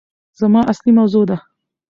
زما 0.39 0.59
اصلي 0.71 0.91
موضوع 0.93 1.23
ده 1.25 1.37